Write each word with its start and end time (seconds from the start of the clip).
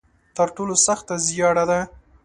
تر 0.37 0.47
ټولو 0.57 0.75
سخته 0.85 1.13
زیاړه 1.27 1.63
ده. 1.69 1.79